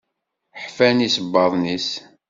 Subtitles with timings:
[0.63, 1.89] Ḥfan isebbaḍen-is.